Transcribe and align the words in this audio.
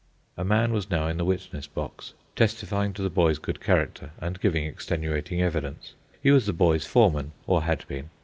A 0.35 0.43
man 0.43 0.73
was 0.73 0.89
now 0.89 1.07
in 1.07 1.17
the 1.17 1.23
witness 1.25 1.67
box, 1.67 2.15
testifying 2.35 2.91
to 2.93 3.03
the 3.03 3.09
boy's 3.11 3.37
good 3.37 3.61
character 3.61 4.09
and 4.19 4.41
giving 4.41 4.65
extenuating 4.65 5.43
evidence. 5.43 5.93
He 6.23 6.31
was 6.31 6.47
the 6.47 6.53
boy's 6.53 6.87
foreman, 6.87 7.33
or 7.45 7.61
had 7.61 7.87
been. 7.87 8.09